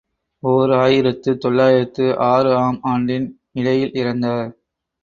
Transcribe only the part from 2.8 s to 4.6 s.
ஆண்டின் இடையில் இறந்தார்.